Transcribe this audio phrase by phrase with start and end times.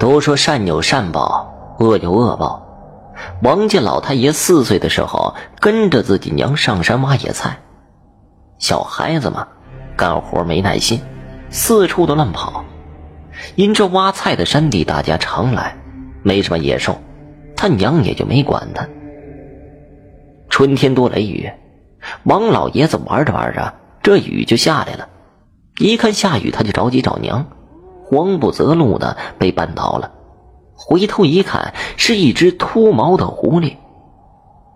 [0.00, 2.66] 都说善有善报，恶有恶报。
[3.42, 7.58] 王家老太爷四岁的时候，跟着自己娘上山挖野菜。
[8.56, 9.46] 小孩子嘛，
[9.98, 11.02] 干活没耐心，
[11.50, 12.64] 四处的乱跑。
[13.56, 15.76] 因这挖菜的山地大家常来，
[16.22, 16.98] 没什么野兽，
[17.54, 18.88] 他娘也就没管他。
[20.48, 21.52] 春天多雷雨，
[22.22, 25.06] 王老爷子玩着玩着，这雨就下来了。
[25.78, 27.46] 一看下雨，他就着急找娘，
[28.10, 30.10] 慌不择路的被绊倒了。
[30.74, 33.76] 回头一看，是一只秃毛的狐狸。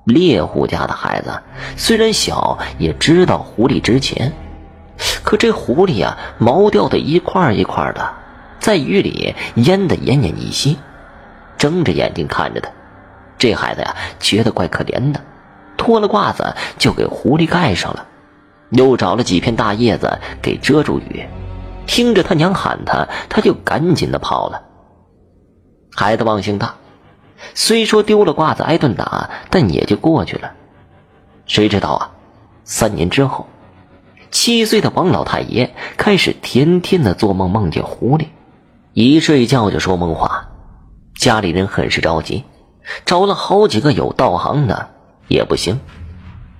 [0.05, 1.43] 猎户家的孩子
[1.77, 4.33] 虽然小，也知道狐狸值钱。
[5.25, 8.15] 可这狐狸呀，毛掉的一块一块的，
[8.61, 10.79] 在雨里淹得奄奄一息，
[11.59, 12.71] 睁着眼睛看着他。
[13.37, 15.21] 这孩子呀，觉得怪可怜的，
[15.77, 18.07] 脱了褂子就给狐狸盖上了，
[18.71, 21.27] 又找了几片大叶子给遮住雨。
[21.87, 24.63] 听着他娘喊他，他就赶紧的跑了。
[25.95, 26.75] 孩子忘性大，
[27.55, 30.53] 虽说丢了褂子挨顿打，但也就过去了。
[31.47, 32.11] 谁知道啊，
[32.65, 33.47] 三年之后，
[34.31, 38.27] 七岁的王老太爷开始天天的做梦，梦见狐狸，
[38.93, 40.49] 一睡觉就说梦话。
[41.15, 42.45] 家里人很是着急，
[43.05, 44.89] 找了好几个有道行的
[45.29, 45.79] 也不行。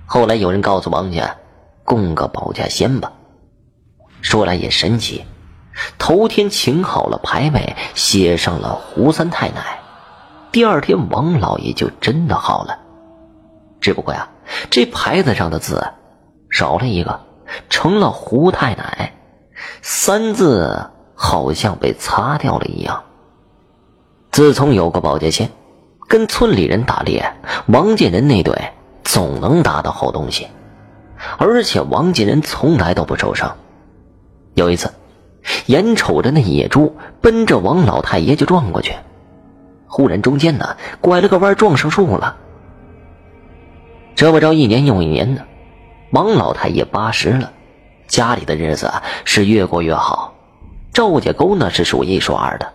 [0.05, 1.35] 后来有人告诉王家，
[1.83, 3.11] 供个保家仙吧。
[4.25, 5.23] 说来也神奇。
[5.99, 9.79] 头天请好了牌位，写上了胡三太奶，
[10.51, 12.79] 第二天王老爷就真的好了。
[13.79, 14.29] 只不过呀，
[14.71, 15.91] 这牌子上的字
[16.49, 17.19] 少了一个，
[17.69, 19.13] 成了胡太奶，
[19.83, 23.03] 三字好像被擦掉了一样。
[24.31, 25.51] 自从有个保家仙，
[26.07, 27.31] 跟村里人打猎，
[27.67, 28.71] 王建仁那队
[29.03, 30.47] 总能打到好东西，
[31.37, 33.55] 而且王建仁从来都不受伤。
[34.55, 34.91] 有一次。
[35.67, 38.95] 眼瞅着那野猪奔着王老太爷就撞过去，
[39.85, 42.35] 忽然中间呢拐了个弯撞上树了。
[44.15, 45.45] 这么着一年又一年的，
[46.09, 47.53] 王老太爷八十了，
[48.07, 48.91] 家里的日子
[49.23, 50.33] 是越过越好，
[50.91, 52.73] 赵家沟那是数一数二的。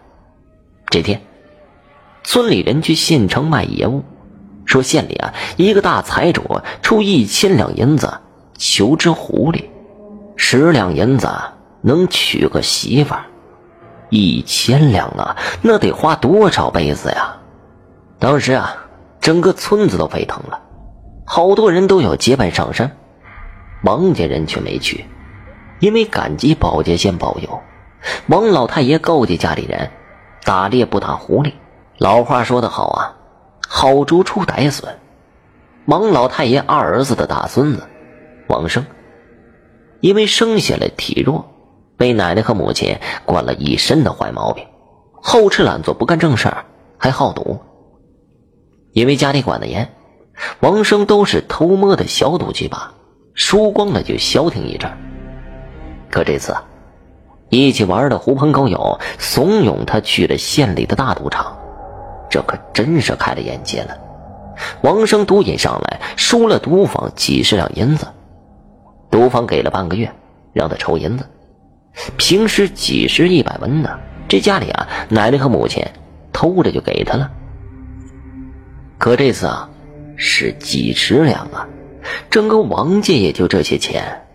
[0.90, 1.20] 这天，
[2.22, 4.04] 村里人去县城卖野物，
[4.64, 8.20] 说县里啊一个大财主出一千两银子
[8.56, 9.64] 求只狐狸，
[10.36, 11.28] 十两银子。
[11.82, 13.24] 能娶个媳妇儿，
[14.10, 17.36] 一千两啊，那得花多少辈子呀！
[18.18, 18.76] 当时啊，
[19.20, 20.60] 整个村子都沸腾了，
[21.24, 22.96] 好多人都要结伴上山。
[23.82, 25.06] 王家人却没去，
[25.78, 27.60] 因为感激保洁仙保佑。
[28.26, 29.90] 王老太爷告诫家里人：
[30.44, 31.54] 打猎不打狐狸。
[31.96, 33.16] 老话说得好啊，
[33.68, 34.98] 好猪出歹笋。
[35.86, 37.88] 王老太爷二儿子的大孙子
[38.48, 38.84] 王生，
[40.00, 41.48] 因为生下来体弱。
[42.00, 42.96] 被奶奶和母亲
[43.26, 44.66] 惯了一身的坏毛病，
[45.20, 46.64] 好吃懒做，不干正事儿，
[46.96, 47.60] 还好赌。
[48.92, 49.92] 因为家里管得严，
[50.60, 52.94] 王生都是偷摸的小赌几把，
[53.34, 54.90] 输光了就消停一阵。
[56.10, 56.56] 可这次，
[57.50, 61.54] 一起玩的狐朋狗友怂恿他去了县里的大赌场，
[62.30, 63.94] 这可真是开了眼界了。
[64.80, 68.06] 王生赌瘾上来，输了赌坊几十两银子，
[69.10, 70.10] 赌坊给了半个月，
[70.54, 71.26] 让他筹银子。
[72.16, 75.84] 平时几十一百文呢，这家里啊，奶奶和母亲
[76.32, 77.30] 偷着就给他了。
[78.98, 79.68] 可这次啊，
[80.16, 81.68] 是几十两啊，
[82.30, 84.26] 整个王家也就这些钱，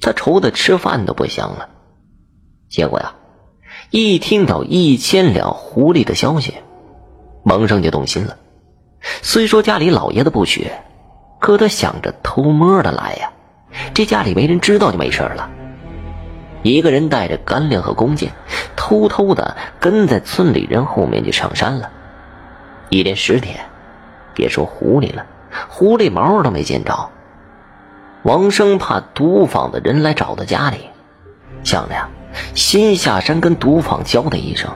[0.00, 1.68] 他愁的吃饭都不香了。
[2.68, 3.14] 结果呀，
[3.90, 6.54] 一听到一千两狐狸的消息，
[7.44, 8.36] 王生就动心了。
[9.22, 10.70] 虽说家里老爷子不许，
[11.38, 13.32] 可他想着偷摸的来呀，
[13.94, 15.50] 这家里没人知道就没事了。
[16.68, 18.30] 一个人带着干粮和弓箭，
[18.76, 21.90] 偷偷的跟在村里人后面就上山了。
[22.90, 23.58] 一连十天，
[24.34, 25.24] 别说狐狸了，
[25.68, 27.08] 狐狸毛都没见着。
[28.22, 30.90] 王生怕毒坊的人来找到家里，
[31.64, 32.06] 想着呀，
[32.54, 34.70] 先下山跟毒坊交代一声。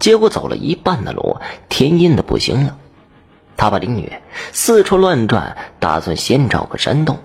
[0.00, 1.36] 结果走了一半的路，
[1.68, 2.76] 天阴的不行了。
[3.56, 4.12] 他把林女
[4.52, 7.16] 四处乱转，打算先找个山洞。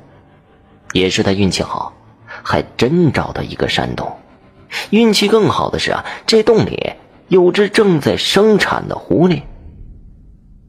[0.93, 1.93] 也是他运气好。
[2.43, 4.17] 还真找到一个山洞，
[4.89, 6.93] 运气更好的是啊，这洞里
[7.27, 9.43] 有只正在生产的狐狸。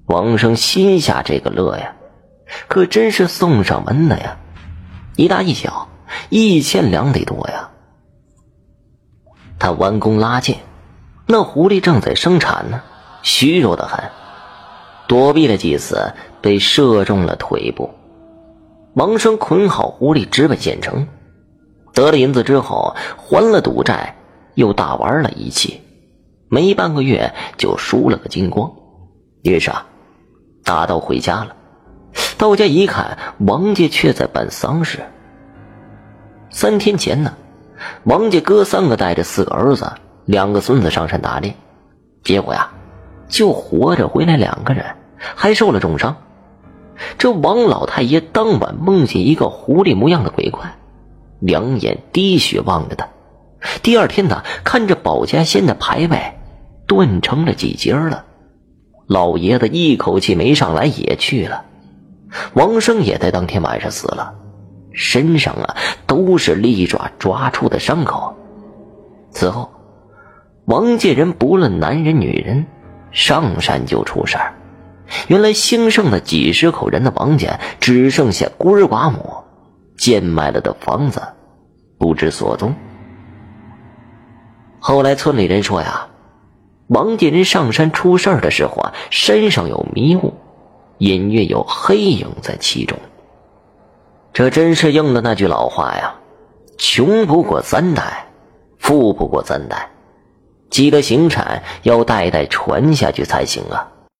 [0.07, 1.95] 王生心下这个乐呀，
[2.69, 4.37] 可真是送上门的呀！
[5.17, 5.89] 一大一小，
[6.29, 7.71] 一千两得多呀。
[9.59, 10.59] 他弯弓拉箭，
[11.27, 12.83] 那狐狸正在生产呢，
[13.23, 14.11] 虚弱的很，
[15.07, 17.91] 躲避了几次，被射中了腿部。
[18.95, 21.07] 王生捆好狐狸，直奔县城。
[22.03, 24.17] 得了银子之后，还了赌债，
[24.55, 25.83] 又大玩了一气，
[26.49, 28.73] 没半个月就输了个精光。
[29.43, 29.87] 于是啊，
[30.65, 31.55] 大刀回家了。
[32.39, 34.99] 到家一看，王家却在办丧事。
[36.51, 37.35] 三天前呢，
[38.03, 39.93] 王家哥三个带着四个儿子、
[40.25, 41.55] 两个孙子上山打猎，
[42.25, 42.73] 结果呀，
[43.29, 44.85] 就活着回来两个人，
[45.37, 46.17] 还受了重伤。
[47.17, 50.75] 这王老太爷当晚梦见一个狐狸模样的鬼怪，
[51.43, 53.09] 两眼滴血望着他。
[53.83, 56.35] 第二天呢，看着保家仙的牌位
[56.87, 58.25] 断成了几截了，
[59.07, 61.65] 老爷子一口气没上来也去了。
[62.55, 64.35] 王生也在当天晚上死了，
[64.93, 68.35] 身上啊都是利爪抓出的伤口。
[69.31, 69.71] 此后，
[70.65, 72.67] 王家人不论男人女人，
[73.11, 74.55] 上山就出事儿。
[75.29, 79.42] 原来兴盛的几十口人的王家只剩下孤儿寡母，
[79.97, 81.21] 贱卖了的房子
[81.99, 82.75] 不知所踪。
[84.81, 86.09] 后来村里人说呀，
[86.89, 90.35] 王家人上山出事儿的时候啊，身上有迷雾，
[90.99, 92.99] 隐约有黑影在其中。
[94.33, 96.15] 这真是应了那句老话呀
[96.79, 98.27] ：“穷不过三代，
[98.79, 99.91] 富不过三代，
[100.71, 103.92] 积德行善要代代传下去才行啊。”